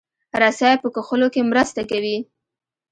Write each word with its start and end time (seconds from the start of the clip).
رسۍ 0.41 0.73
په 0.81 0.87
کښلو 0.95 1.27
کې 1.33 1.41
مرسته 1.51 1.81
کوي. 1.91 2.17